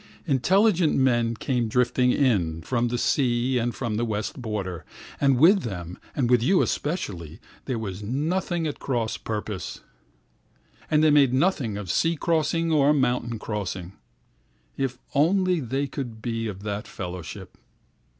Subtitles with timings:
[0.25, 4.83] Intelligent men came drifting in, from the seaand from the west border,
[5.19, 9.81] And with them, and with you especially, there was nothing at cross purpose;
[10.89, 13.93] And they made nothing of sea crossingor of mountain crossing,
[14.75, 17.55] If only they could be of that fellowship.